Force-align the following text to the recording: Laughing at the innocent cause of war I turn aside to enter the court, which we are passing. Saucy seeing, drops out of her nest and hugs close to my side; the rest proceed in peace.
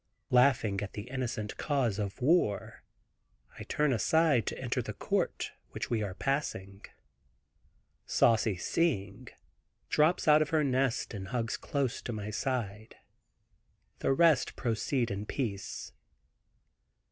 Laughing 0.31 0.81
at 0.81 0.93
the 0.93 1.03
innocent 1.11 1.57
cause 1.57 1.99
of 1.99 2.21
war 2.23 2.81
I 3.59 3.63
turn 3.65 3.93
aside 3.93 4.47
to 4.47 4.57
enter 4.59 4.81
the 4.81 4.95
court, 4.95 5.51
which 5.73 5.91
we 5.91 6.01
are 6.01 6.15
passing. 6.15 6.83
Saucy 8.07 8.57
seeing, 8.57 9.27
drops 9.89 10.27
out 10.27 10.41
of 10.41 10.49
her 10.49 10.63
nest 10.63 11.13
and 11.13 11.27
hugs 11.27 11.55
close 11.55 12.01
to 12.01 12.13
my 12.13 12.31
side; 12.31 12.95
the 13.99 14.11
rest 14.11 14.55
proceed 14.55 15.11
in 15.11 15.27
peace. 15.27 15.93